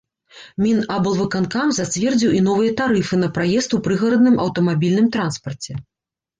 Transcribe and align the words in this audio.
Мінаблвыканкам 0.65 1.73
зацвердзіў 1.81 2.31
і 2.39 2.41
новыя 2.49 2.71
тарыфы 2.81 3.15
на 3.27 3.31
праезд 3.37 3.69
у 3.81 3.83
прыгарадным 3.91 4.43
аўтамабільным 4.47 5.07
транспарце. 5.19 5.71